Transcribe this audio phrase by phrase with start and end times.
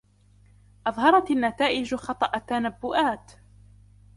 [0.87, 3.31] أظهرت النتائجُ خطأ التنبؤات.